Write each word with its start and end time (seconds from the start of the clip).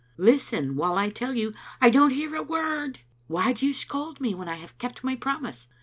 "Listen 0.31 0.75
while 0.75 0.95
I 0.97 1.11
tell 1.11 1.35
you 1.35 1.53
""I 1.79 1.91
don't 1.91 2.09
hear 2.09 2.33
a 2.33 2.41
word. 2.41 3.01
Why 3.27 3.53
do 3.53 3.67
you 3.67 3.71
scold 3.75 4.19
me 4.19 4.33
when 4.33 4.49
I 4.49 4.55
have 4.55 4.79
kept 4.79 5.03
my 5.03 5.15
promise? 5.15 5.67